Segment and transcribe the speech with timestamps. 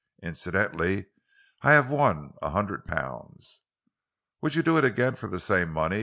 [0.23, 1.05] "Incidentally,
[1.61, 3.61] I have won a hundred pounds."
[4.41, 5.99] "Would you do it again for the same money?"